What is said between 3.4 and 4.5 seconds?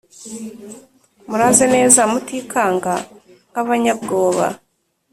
nk’abanyabwoba